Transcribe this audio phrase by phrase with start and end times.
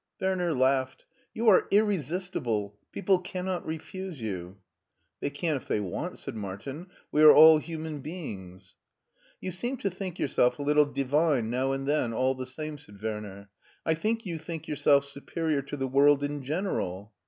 [0.19, 1.05] Werner laughed.
[1.31, 2.75] "You are irresistible.
[2.91, 4.61] People cannot refuse you I"
[5.19, 8.77] "They can if they want," said Martin; "we are all human beings.""
[9.41, 12.99] You seem to think yourself a little divine now and then, all the same," said
[12.99, 13.49] Werner."
[13.85, 17.13] I think you think yourself superior to the world in general."